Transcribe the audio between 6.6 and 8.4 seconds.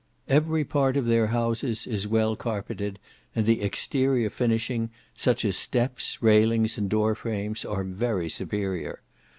and door frames, are very